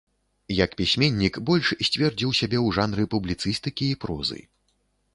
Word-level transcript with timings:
Як 0.63 0.71
пісьменнік 0.79 1.37
больш 1.51 1.67
сцвердзіў 1.89 2.29
сябе 2.41 2.57
ў 2.65 2.69
жанры 2.81 3.03
публіцыстыкі 3.15 3.85
і 3.95 4.03
прозы. 4.07 4.41